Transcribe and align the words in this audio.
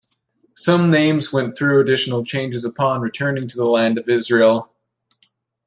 Some 0.55 0.89
names 0.89 1.31
went 1.31 1.55
through 1.55 1.79
additional 1.79 2.25
changes 2.25 2.65
upon 2.65 3.01
returning 3.01 3.47
to 3.47 3.55
the 3.55 3.67
Land 3.67 3.99
of 3.99 4.09
Israel. 4.09 4.73